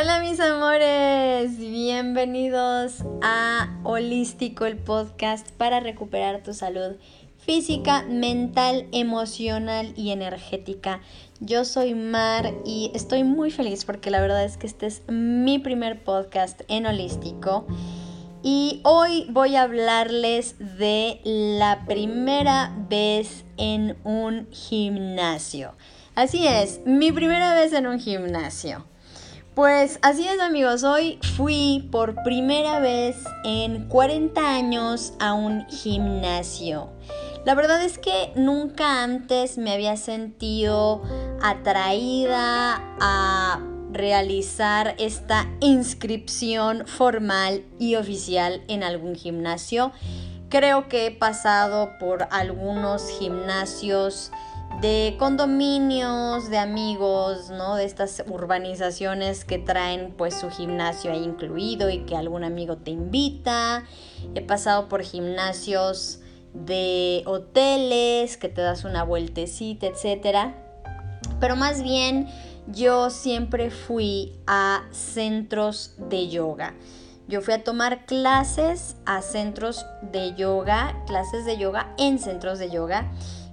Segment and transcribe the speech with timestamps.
[0.00, 6.94] Hola mis amores, bienvenidos a Holístico, el podcast para recuperar tu salud
[7.38, 11.00] física, mental, emocional y energética.
[11.40, 15.58] Yo soy Mar y estoy muy feliz porque la verdad es que este es mi
[15.58, 17.66] primer podcast en Holístico.
[18.44, 25.74] Y hoy voy a hablarles de la primera vez en un gimnasio.
[26.14, 28.84] Así es, mi primera vez en un gimnasio.
[29.58, 36.90] Pues así es amigos, hoy fui por primera vez en 40 años a un gimnasio.
[37.44, 41.02] La verdad es que nunca antes me había sentido
[41.42, 49.90] atraída a realizar esta inscripción formal y oficial en algún gimnasio.
[50.50, 54.30] Creo que he pasado por algunos gimnasios
[54.80, 57.74] de condominios, de amigos, ¿no?
[57.74, 62.92] De estas urbanizaciones que traen pues su gimnasio ahí incluido y que algún amigo te
[62.92, 63.84] invita.
[64.34, 66.20] He pasado por gimnasios
[66.54, 70.54] de hoteles que te das una vueltecita, etcétera.
[71.40, 72.28] Pero más bien
[72.68, 76.74] yo siempre fui a centros de yoga.
[77.26, 82.70] Yo fui a tomar clases a centros de yoga, clases de yoga en centros de
[82.70, 83.10] yoga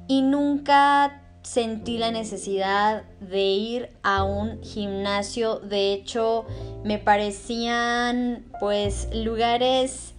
[0.07, 5.59] y nunca sentí la necesidad de ir a un gimnasio.
[5.59, 6.45] De hecho,
[6.83, 10.13] me parecían pues lugares...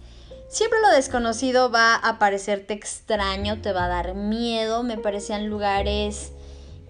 [0.49, 4.81] Siempre lo desconocido va a parecerte extraño, te va a dar miedo.
[4.81, 6.31] Me parecían lugares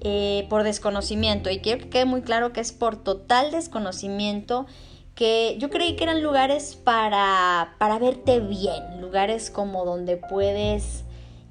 [0.02, 1.50] eh, por desconocimiento.
[1.50, 4.68] Y quiero que quede muy claro que es por total desconocimiento
[5.16, 11.06] que yo creí que eran lugares para, para verte bien, lugares como donde puedes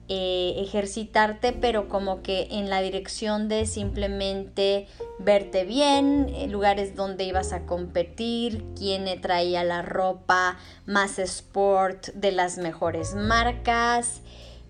[0.09, 4.87] eh, ejercitarte, pero como que en la dirección de simplemente
[5.19, 12.31] verte bien, eh, lugares donde ibas a competir, quién traía la ropa más sport de
[12.31, 14.21] las mejores marcas.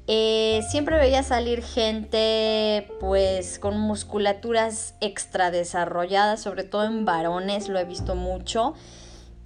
[0.06, 7.78] Eh, siempre veía salir gente pues con musculaturas extra desarrolladas, sobre todo en varones, lo
[7.78, 8.72] he visto mucho.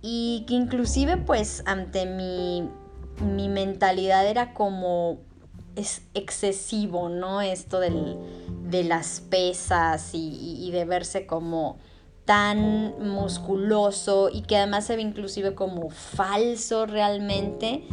[0.02, 2.68] Y que inclusive pues ante mi,
[3.20, 5.18] mi mentalidad era como
[5.76, 7.40] es excesivo, ¿no?
[7.40, 11.78] Esto de las pesas y, de verse como
[12.24, 17.84] tan musculoso y que además se ve inclusive como falso realmente.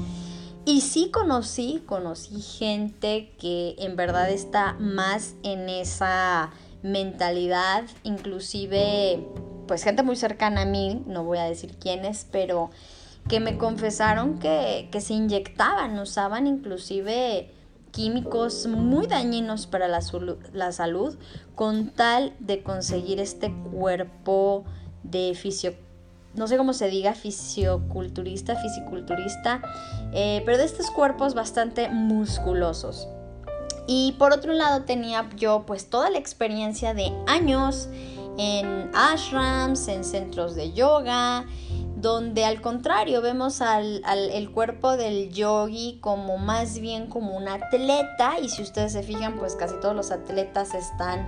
[0.65, 6.51] Y sí conocí, conocí gente que en verdad está más en esa
[6.83, 9.25] mentalidad, inclusive
[9.65, 12.69] pues gente muy cercana a mí, no voy a decir quiénes, pero
[13.27, 17.51] que me confesaron que, que se inyectaban, usaban inclusive
[17.97, 20.01] químicos muy dañinos para la,
[20.53, 21.17] la, salud
[21.55, 24.65] con tal de conseguir este cuerpo
[25.01, 25.73] de fisio
[26.35, 29.63] no sé cómo se diga fisioculturista fisiculturista
[30.13, 33.07] eh, pero de estos cuerpos bastante musculosos.
[33.87, 37.89] Y por otro lado tenía yo pues toda la experiencia de años
[38.37, 41.47] en ashrams en centros de yoga
[41.97, 48.39] donde al contrario vemos al, el cuerpo del yogi como más bien como un atleta
[48.39, 51.27] y si ustedes se fijan pues casi todos los atletas están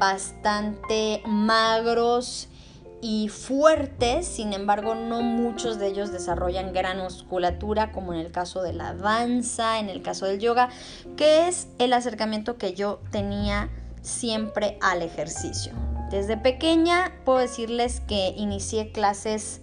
[0.00, 2.48] bastante magros
[3.00, 8.62] y fuertes, sin embargo no muchos de ellos desarrollan gran musculatura como en el caso
[8.62, 10.70] de la danza, en el caso del yoga,
[11.16, 13.70] que es el acercamiento que yo tenía
[14.02, 15.72] siempre al ejercicio.
[16.10, 19.60] Desde pequeña puedo decirles que inicié clases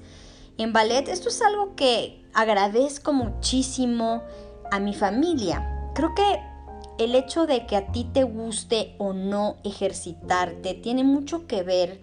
[0.57, 1.07] en ballet.
[1.07, 4.23] Esto es algo que agradezco muchísimo
[4.71, 5.91] a mi familia.
[5.93, 6.39] Creo que
[6.97, 12.01] el hecho de que a ti te guste o no ejercitarte tiene mucho que ver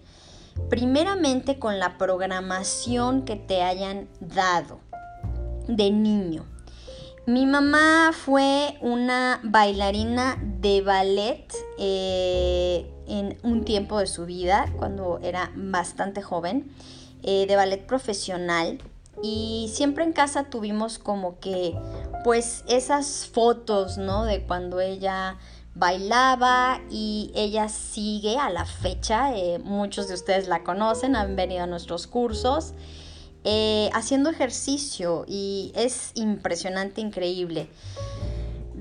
[0.69, 4.79] primeramente con la programación que te hayan dado
[5.67, 6.45] de niño.
[7.27, 15.19] Mi mamá fue una bailarina de ballet eh, en un tiempo de su vida, cuando
[15.23, 16.71] era bastante joven.
[17.27, 18.77] Eh, de ballet profesional
[19.23, 21.73] y siempre en casa tuvimos como que
[22.23, 24.25] pues esas fotos, ¿no?
[24.25, 25.39] De cuando ella
[25.73, 31.63] bailaba y ella sigue a la fecha, eh, muchos de ustedes la conocen, han venido
[31.63, 32.75] a nuestros cursos,
[33.43, 37.69] eh, haciendo ejercicio y es impresionante, increíble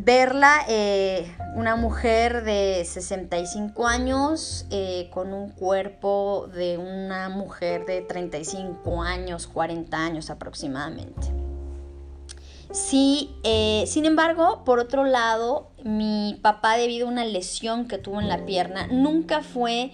[0.05, 8.03] verla, eh, una mujer de 65 años eh, con un cuerpo de una mujer de
[8.03, 11.33] 35 años, 40 años aproximadamente.
[12.71, 18.21] Sí, eh, sin embargo, por otro lado, mi papá debido a una lesión que tuvo
[18.21, 19.93] en la pierna, nunca fue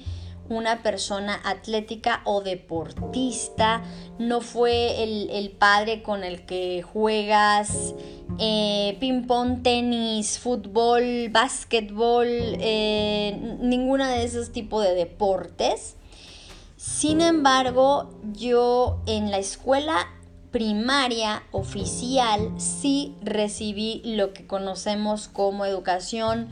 [0.50, 3.82] una persona atlética o deportista,
[4.18, 7.94] no fue el, padre con el que juegas
[8.38, 15.96] eh, ping pong, tenis, fútbol, básquetbol, eh, ninguna de esos tipos de deportes.
[16.76, 20.08] Sin embargo, yo en la escuela
[20.50, 26.48] primaria oficial sí recibí lo que conocemos como educación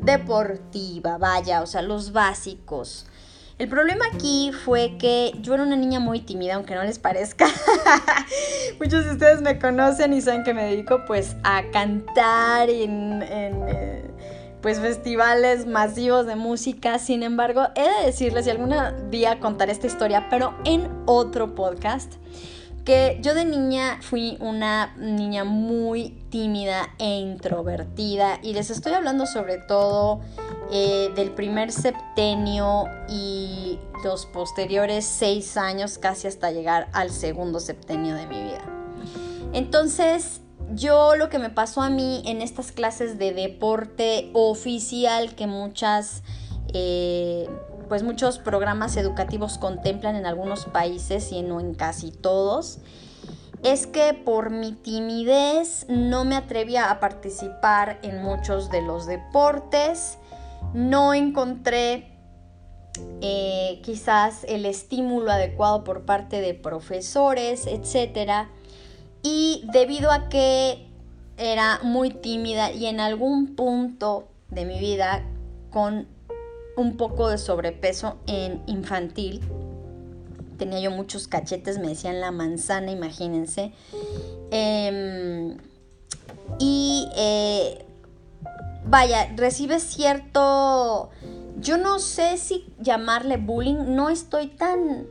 [0.00, 3.06] deportiva, vaya, o sea, los básicos.
[3.62, 7.46] El problema aquí fue que yo era una niña muy tímida, aunque no les parezca.
[8.80, 13.68] Muchos de ustedes me conocen y saben que me dedico pues a cantar en, en
[13.68, 14.10] eh,
[14.60, 16.98] pues festivales masivos de música.
[16.98, 18.74] Sin embargo, he de decirles, y algún
[19.12, 22.14] día contaré esta historia, pero en otro podcast
[22.84, 29.26] que yo de niña fui una niña muy tímida e introvertida y les estoy hablando
[29.26, 30.20] sobre todo
[30.70, 38.14] eh, del primer septenio y los posteriores seis años casi hasta llegar al segundo septenio
[38.14, 38.62] de mi vida.
[39.52, 40.40] Entonces
[40.74, 46.22] yo lo que me pasó a mí en estas clases de deporte oficial que muchas...
[46.74, 47.48] Eh,
[47.88, 52.78] pues muchos programas educativos contemplan en algunos países y no en casi todos,
[53.62, 60.16] es que por mi timidez no me atrevía a participar en muchos de los deportes,
[60.74, 62.12] no encontré
[63.20, 68.48] eh, quizás el estímulo adecuado por parte de profesores, etc.
[69.22, 70.86] Y debido a que
[71.36, 75.24] era muy tímida y en algún punto de mi vida
[75.70, 76.06] con
[76.76, 79.40] un poco de sobrepeso en infantil.
[80.58, 83.72] Tenía yo muchos cachetes, me decían la manzana, imagínense.
[84.50, 85.56] Em,
[86.58, 87.84] y eh,
[88.84, 91.10] vaya, recibe cierto,
[91.58, 95.06] yo no sé si llamarle bullying, no estoy tan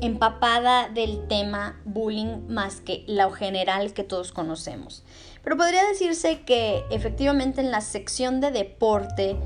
[0.00, 5.04] empapada del tema bullying más que lo general que todos conocemos.
[5.42, 9.36] Pero podría decirse que efectivamente en la sección de deporte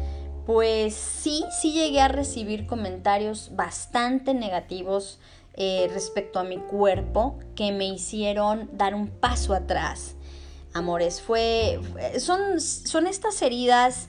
[0.47, 5.19] pues sí, sí llegué a recibir comentarios bastante negativos
[5.55, 10.17] eh, respecto a mi cuerpo que me hicieron dar un paso atrás.
[10.75, 11.81] Amores, fue,
[12.19, 14.09] son, son estas heridas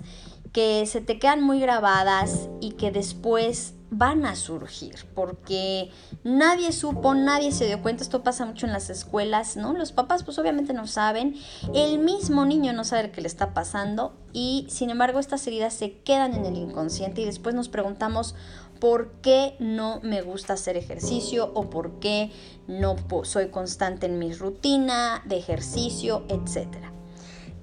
[0.51, 5.91] que se te quedan muy grabadas y que después van a surgir, porque
[6.23, 9.73] nadie supo, nadie se dio cuenta, esto pasa mucho en las escuelas, ¿no?
[9.73, 11.35] Los papás pues obviamente no saben,
[11.73, 15.99] el mismo niño no sabe qué le está pasando y sin embargo estas heridas se
[15.99, 18.35] quedan en el inconsciente y después nos preguntamos
[18.79, 22.31] por qué no me gusta hacer ejercicio o por qué
[22.67, 26.94] no soy constante en mi rutina de ejercicio, etcétera.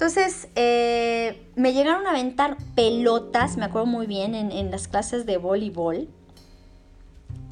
[0.03, 5.37] Entonces, eh, me llegaron a aventar pelotas, me acuerdo muy bien, en, las clases de
[5.37, 6.09] voleibol.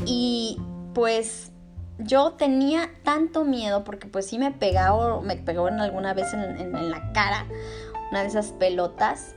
[0.05, 0.59] Y
[0.93, 1.53] pues
[1.99, 7.13] yo tenía tanto miedo porque pues sí me pegaba, me pegó alguna vez en, la
[7.13, 7.47] cara
[8.11, 9.37] una de esas pelotas,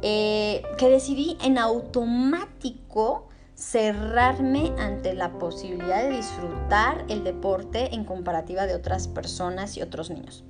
[0.00, 8.66] eh, que decidí en automático cerrarme ante la posibilidad de disfrutar el deporte en comparativa
[8.66, 10.42] de otras personas y otros niños.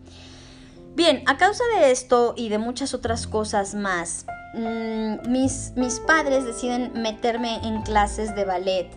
[0.97, 6.47] Bien, a causa de esto y de muchas otras cosas más, mm, mis, mis padres
[6.47, 8.89] deciden meterme en clases de ballet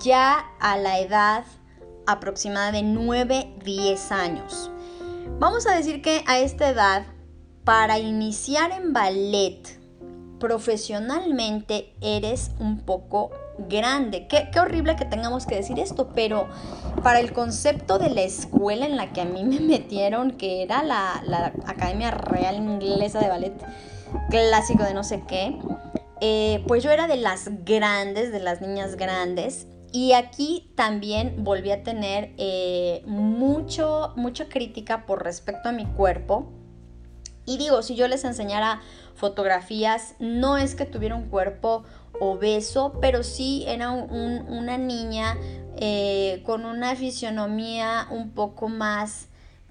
[0.00, 1.44] ya a la edad
[2.08, 4.72] aproximada de 9-10 años.
[5.38, 7.06] Vamos a decir que a esta edad,
[7.62, 9.62] para iniciar en ballet
[10.40, 13.30] profesionalmente, eres un poco
[13.68, 14.26] grande.
[14.26, 16.48] Qué, horrible que tengamos que decir esto, pero
[17.02, 20.82] para el concepto de la escuela en la que a mí me metieron, que era
[20.82, 23.54] la, Academia Real Inglesa de Ballet
[24.30, 25.58] Clásico de no sé qué,
[26.20, 29.66] eh, pues yo era de las grandes, de las niñas grandes.
[29.90, 36.52] Y aquí también volví a tener eh, mucho, mucha crítica por respecto a mi cuerpo.
[37.46, 38.82] Y digo, si yo les enseñara
[39.14, 41.84] fotografías, no es que tuviera un cuerpo
[42.20, 45.36] obeso, pero sí era una niña
[45.76, 49.28] eh, con una fisionomía un poco más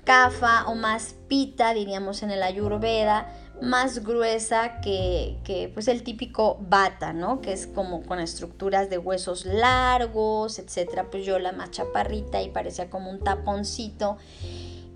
[0.07, 3.27] cafa o más pita, diríamos en el ayurveda,
[3.61, 7.41] más gruesa que, pues el típico bata, ¿no?
[7.41, 11.09] Que es como con estructuras de huesos largos, etcétera.
[11.11, 14.17] Pues yo la más chaparrita y parecía como un taponcito.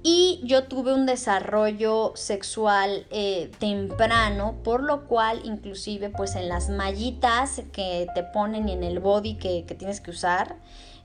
[0.04, 6.70] Y yo tuve un desarrollo sexual eh, temprano, por lo cual inclusive pues en las
[6.70, 10.56] mallitas que te ponen y en el body que, que tienes que usar,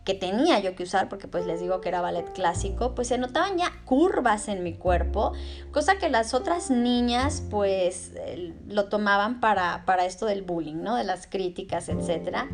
[0.07, 3.19] que tenía yo que usar porque pues les digo que era ballet clásico, pues se
[3.19, 5.33] notaban ya curvas en mi cuerpo,
[5.73, 8.13] cosa que las otras niñas pues
[8.69, 10.95] lo tomaban para, para esto del bullying, ¿no?
[10.95, 12.49] De las críticas, etcétera.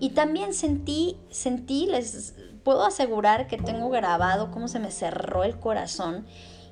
[0.00, 2.34] Y también sentí, sentí, les
[2.64, 6.26] puedo asegurar que tengo grabado cómo se me cerró el corazón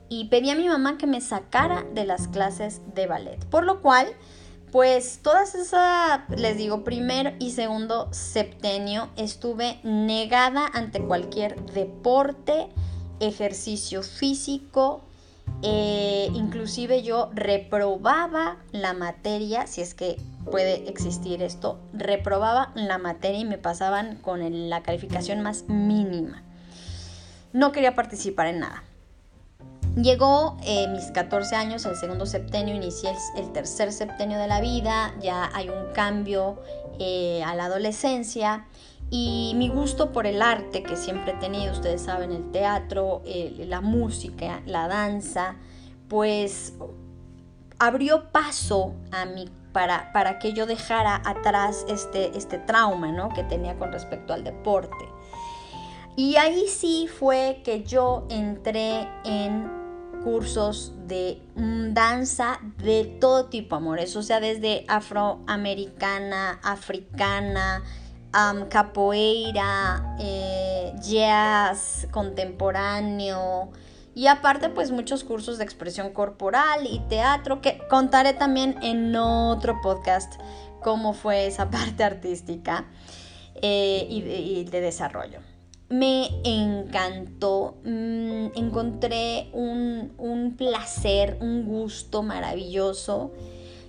[0.09, 3.45] y pedí a mi mamá que me sacara de las clases de ballet.
[3.47, 4.09] Por lo cual,
[4.71, 12.69] pues todas esas, les digo, primer y segundo septenio estuve negada ante cualquier deporte,
[13.21, 15.03] ejercicio físico,
[15.63, 20.19] eh, inclusive yo reprobaba la materia, si es que
[20.51, 26.43] puede existir esto, reprobaba la materia y me pasaban con la calificación más mínima.
[27.53, 28.83] No quería participar en nada.
[29.97, 35.15] Llegó eh, mis 14 años, el segundo septenio, inicié el, tercer septenio de la vida,
[35.21, 36.59] ya hay un cambio
[36.99, 38.65] eh, a la adolescencia
[39.15, 43.21] y mi gusto por el arte que siempre he tenido, ustedes saben, el teatro,
[43.59, 45.57] la música, la danza,
[46.09, 46.73] pues
[47.79, 53.29] abrió paso a mí para, para que yo dejara atrás este, este trauma ¿no?
[53.29, 55.05] que tenía con respecto al deporte.
[56.17, 59.71] Y ahí sí fue que yo entré en
[60.25, 64.17] cursos de mm, danza de todo tipo, amores.
[64.17, 67.83] O sea, desde afroamericana, africana,
[68.69, 73.71] capoeira, eh, jazz contemporáneo.
[74.15, 79.81] Y aparte, pues muchos cursos de expresión corporal y teatro que contaré también en otro
[79.83, 80.35] podcast
[80.83, 82.87] cómo fue esa parte artística
[83.63, 85.41] eh, y de desarrollo
[85.93, 93.33] me encantó, mm, encontré un, placer, un gusto maravilloso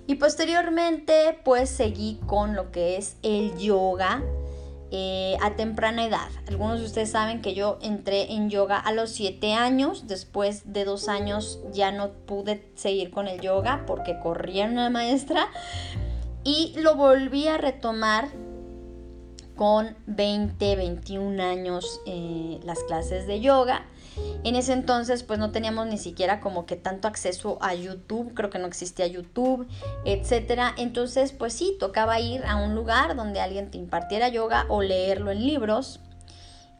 [0.06, 4.22] y posteriormente pues seguí con lo que es el yoga
[4.90, 6.28] eh, a temprana edad.
[6.46, 10.84] Algunos de ustedes saben que yo entré en yoga a los 7 años, después de
[10.84, 15.48] dos años ya no pude seguir con el yoga porque corría una maestra
[16.44, 18.28] y lo volví a retomar
[19.56, 23.86] con 20, 21 años eh, las clases de yoga.
[24.44, 28.50] En ese entonces pues no teníamos ni siquiera como que tanto acceso a YouTube, creo
[28.50, 29.66] que no existía YouTube,
[30.04, 30.74] etcétera.
[30.76, 35.30] Entonces pues sí, tocaba ir a un lugar donde alguien te impartiera yoga o leerlo
[35.30, 36.00] en libros.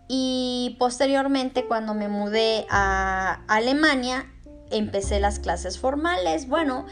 [0.08, 4.30] Y posteriormente cuando me mudé a Alemania
[4.70, 6.48] empecé las clases formales.
[6.48, 6.86] Bueno,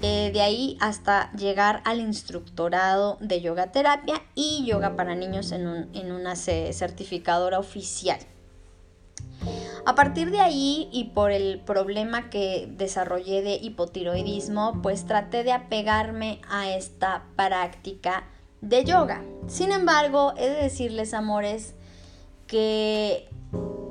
[0.00, 5.66] eh, de ahí hasta llegar al instructorado de yoga terapia y yoga para niños en,
[6.12, 8.18] una certificadora oficial.
[9.86, 15.52] A partir de ahí y por el problema que desarrollé de hipotiroidismo, pues traté de
[15.52, 18.24] apegarme a esta práctica
[18.60, 19.22] de yoga.
[19.46, 21.74] Sin embargo, he de decirles, amores,
[22.46, 23.28] que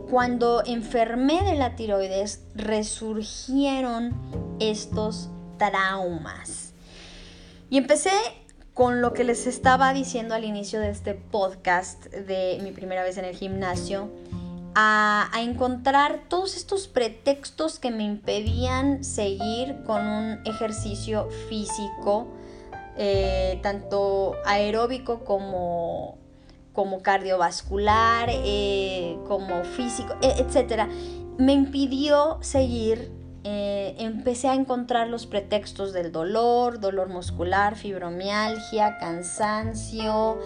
[0.10, 4.14] cuando enfermé de la tiroides resurgieron
[4.60, 6.74] estos traumas.
[7.70, 8.12] Y empecé
[8.74, 13.18] con lo que les estaba diciendo al inicio de este podcast de mi primera vez
[13.18, 14.10] en el gimnasio,
[14.80, 22.28] a, encontrar todos estos pretextos que me impedían seguir con un ejercicio físico,
[22.96, 26.20] eh, tanto aeróbico como,
[26.74, 30.88] como cardiovascular, eh, como físico, e, etc.
[31.40, 33.12] Me impidió seguir
[33.50, 40.38] eh, empecé a encontrar los pretextos del dolor, dolor muscular, fibromialgia, cansancio,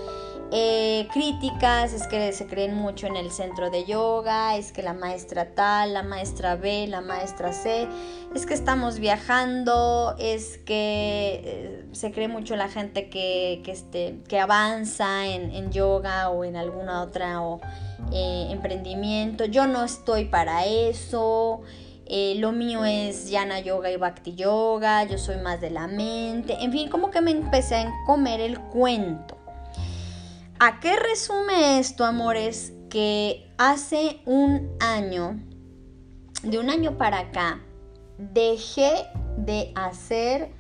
[0.53, 4.93] eh, críticas, es que se creen mucho en el centro de yoga, es que la
[4.93, 7.87] maestra tal, la maestra B, la maestra C,
[8.35, 14.19] es que estamos viajando, es que eh, se cree mucho la gente que, que, este,
[14.27, 17.39] que avanza en, yoga o en alguna otra
[18.11, 21.61] emprendimiento, yo no estoy para eso.
[22.13, 26.57] Eh, lo mío es Yana Yoga y Bhakti Yoga, yo soy más de la mente,
[26.59, 29.40] en fin, como que me empecé a comer el cuento.
[30.63, 32.71] ¿A qué resume esto, amores?
[32.87, 35.39] Que hace un año,
[36.43, 37.59] de un año para acá,
[38.19, 40.51] dejé de hacer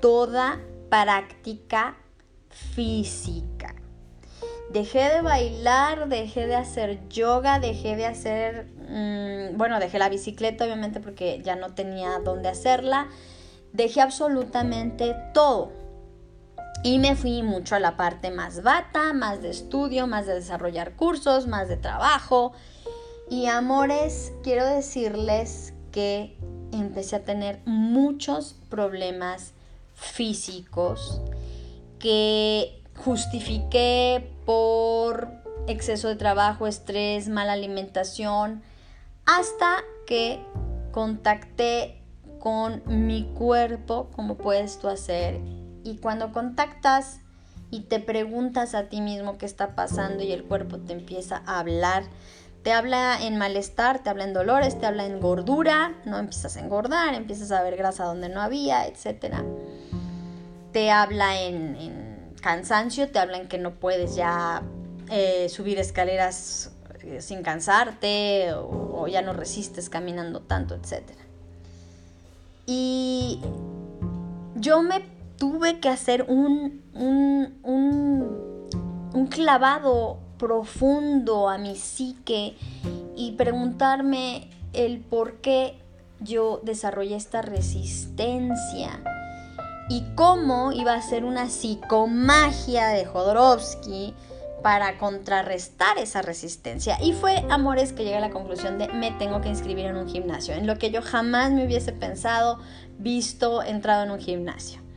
[0.00, 1.96] toda práctica
[2.50, 3.74] física.
[4.70, 10.66] Dejé de bailar, dejé de hacer yoga, dejé de hacer, mm, bueno, dejé la bicicleta
[10.66, 13.08] obviamente porque ya no tenía dónde hacerla.
[13.72, 15.77] Dejé absolutamente todo.
[16.84, 20.94] Y me fui mucho a la parte más bata, más de estudio, más de desarrollar
[20.94, 22.52] cursos, más de trabajo.
[23.28, 26.36] Y amores, quiero decirles que
[26.72, 29.52] empecé a tener muchos problemas
[29.94, 31.20] físicos
[31.98, 35.28] que justifiqué por
[35.66, 38.62] exceso de trabajo, estrés, mala alimentación,
[39.26, 40.40] hasta que
[40.92, 42.00] contacté
[42.38, 45.40] con mi cuerpo, como puedes tú hacer.
[45.88, 47.20] Y cuando contactas
[47.70, 51.60] y te preguntas a ti mismo qué está pasando y el cuerpo te empieza a
[51.60, 52.04] hablar.
[52.62, 56.60] Te habla en malestar, te habla en dolores, te habla en gordura, no empiezas a
[56.60, 59.36] engordar, empiezas a ver grasa donde no había, etc.
[60.72, 64.62] Te habla en, cansancio, te habla en que no puedes ya
[65.10, 71.02] eh, subir escaleras eh, sin cansarte o, ya no resistes caminando tanto, etc.
[72.66, 73.40] Y
[74.54, 77.54] yo me tuve que hacer un, un,
[79.14, 82.56] un, clavado profundo a mi psique
[83.16, 85.78] y preguntarme el por qué
[86.20, 89.00] yo desarrollé esta resistencia
[89.88, 94.14] y cómo iba a ser una psicomagia de Jodorowsky
[94.62, 96.98] para contrarrestar esa resistencia.
[97.00, 100.08] Y fue Amores que llegué a la conclusión de me tengo que inscribir en un
[100.08, 102.58] gimnasio, en lo que yo jamás me hubiese pensado,
[102.98, 104.87] visto, entrado en un gimnasio.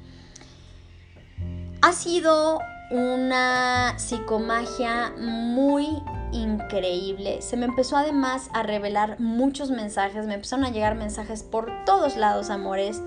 [1.82, 2.60] Ha sido
[2.92, 7.42] una psicomagia muy increíble.
[7.42, 12.18] Se me empezó además a revelar muchos mensajes, me empezaron a llegar mensajes por todos
[12.18, 13.02] lados, amores,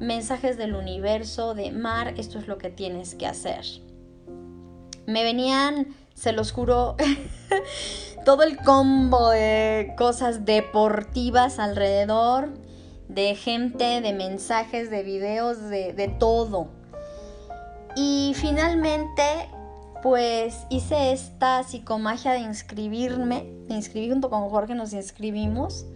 [0.00, 3.64] mensajes del universo, de Mar, esto es lo que tienes que hacer
[5.08, 6.94] me venían, se los juro,
[8.26, 12.50] todo el combo de cosas deportivas alrededor,
[13.08, 16.68] de gente, de mensajes, de videos, de, todo.
[17.96, 19.22] Y finalmente,
[20.02, 25.86] pues hice esta psicomagia de inscribirme, de inscribir junto con Jorge, nos inscribimos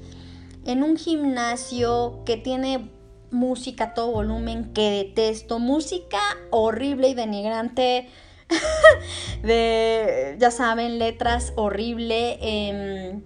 [0.65, 2.91] en un gimnasio que tiene
[3.31, 6.21] música a todo volumen que detesto, música
[6.51, 8.09] horrible y denigrante
[9.43, 13.23] de, ya saben, letras horrible, em,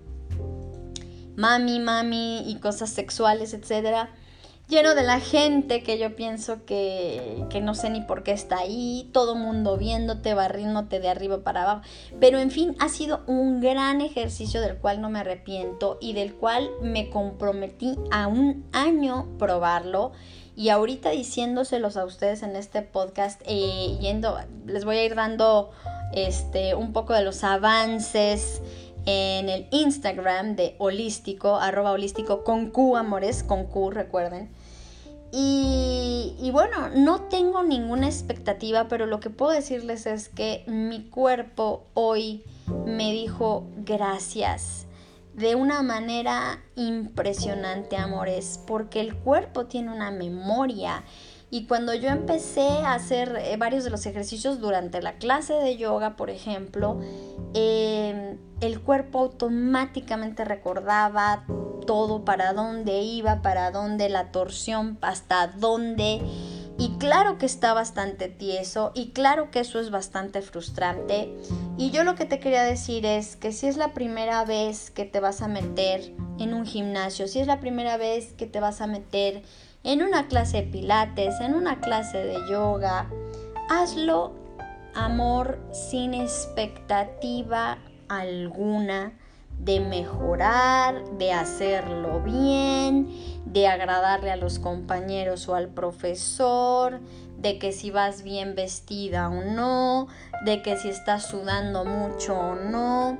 [1.37, 4.11] mami, mami y cosas sexuales, etcétera
[4.69, 8.59] lleno de la gente que yo pienso que, que, no sé ni por qué está
[8.59, 11.83] ahí, todo mundo viéndote, barriéndote de arriba para abajo.
[12.21, 16.35] Pero en fin, ha sido un gran ejercicio del cual no me arrepiento y del
[16.35, 20.13] cual me comprometí a un año probarlo
[20.57, 25.71] y ahorita diciéndoselos a ustedes en este podcast, eh, yendo, les voy a ir dando
[26.15, 28.63] este, un poco de los avances
[29.05, 34.49] en el Instagram de holístico, arroba holístico con Q, amores, con Q, recuerden.
[35.39, 41.85] Y, bueno, no tengo ninguna expectativa, pero lo que puedo decirles es que mi cuerpo
[41.93, 42.43] hoy
[42.87, 44.87] me dijo gracias
[45.35, 51.05] de una manera impresionante, amores, porque el cuerpo tiene una memoria.
[51.51, 55.77] Y cuando yo empecé a hacer eh, varios de los ejercicios durante la clase de
[55.77, 57.01] yoga, por ejemplo,
[57.55, 61.45] em, el cuerpo automáticamente recordaba
[61.87, 66.21] todo, para dónde iba, para dónde la torsión, hasta dónde
[66.79, 71.35] y claro que está bastante tieso y claro que eso es bastante frustrante.
[71.79, 75.05] Y yo lo que te quería decir es que si es la primera vez que
[75.05, 78.81] te vas a meter en un gimnasio, si es la primera vez que te vas
[78.83, 79.43] a meter
[79.87, 83.09] en una clase de pilates, en una clase de yoga,
[83.71, 84.33] hazlo
[84.95, 89.13] amor sin expectativa alguna
[89.61, 93.09] de mejorar, de hacerlo bien,
[93.45, 96.99] de agradarle a los compañeros o al profesor,
[97.39, 100.09] de que si vas bien vestida o no,
[100.45, 103.19] de que si estás sudando mucho o no.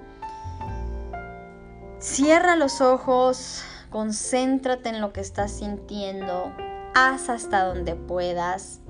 [2.01, 3.63] Cierra los ojos,
[3.97, 6.53] concéntrate en lo que estás sintiendo,
[6.95, 8.81] haz hasta donde puedas.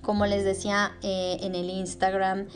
[0.00, 2.46] Como les decía eh, en el Instagram,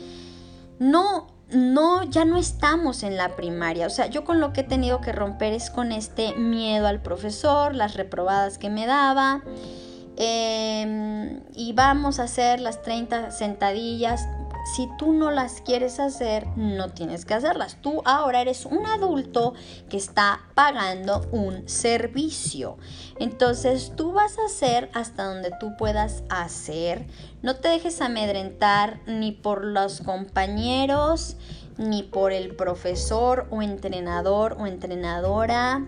[0.79, 3.85] no no, ya no estamos en la primaria.
[3.85, 7.01] O sea, yo con lo que he tenido que romper es con este miedo al
[7.01, 9.43] profesor, las reprobadas que me daba.
[10.15, 14.25] Em, y vamos a hacer las 30 sentadillas.
[14.63, 17.77] Si tú no las quieres hacer, no tienes que hacerlas.
[17.81, 19.53] Tú ahora eres un adulto
[19.89, 22.77] que está pagando un servicio.
[23.19, 27.07] Entonces tú vas a hacer hasta donde tú puedas hacer.
[27.41, 31.37] No te dejes amedrentar ni por los compañeros,
[31.77, 35.85] ni por el profesor o entrenador o entrenadora.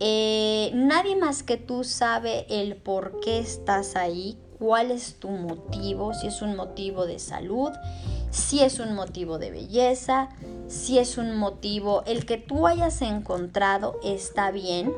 [0.00, 6.14] Eh, nadie más que tú sabe el por qué estás ahí, cuál es tu motivo,
[6.14, 7.70] si es un motivo de salud,
[8.30, 10.28] si es un motivo de belleza,
[10.66, 14.92] si es un motivo, el que tú hayas encontrado está bien,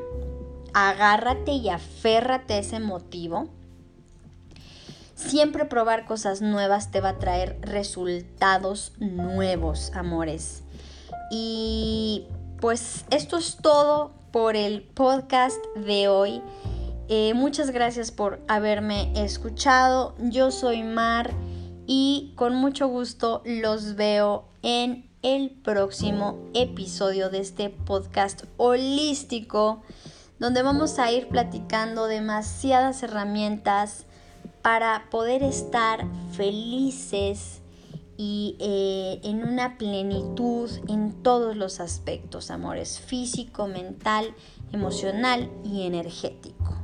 [0.75, 3.49] agárrate y aférrate a ese motivo.
[5.15, 10.63] Siempre probar cosas nuevas te va a traer resultados nuevos, amores.
[11.31, 12.25] Y
[12.61, 16.43] pues esto es todo por el podcast de hoy.
[17.13, 20.15] Eh, muchas gracias por haberme escuchado.
[20.21, 21.33] Yo soy Mar
[21.85, 29.83] y con mucho gusto los veo en el próximo episodio de este podcast holístico
[30.39, 34.07] donde vamos a ir platicando demasiadas herramientas
[34.63, 37.61] para poder estar felices
[38.19, 44.33] y eh, en una plenitud en todos los aspectos, amores, físico, mental,
[44.71, 46.80] emocional y energético.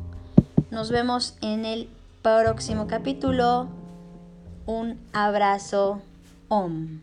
[0.70, 1.88] Nos vemos en el
[2.22, 3.68] próximo capítulo.
[4.66, 6.02] Un abrazo.
[6.48, 7.00] Om.